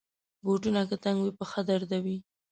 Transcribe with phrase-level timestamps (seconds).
[0.43, 2.17] بوټونه که تنګ وي، پښه دردوي.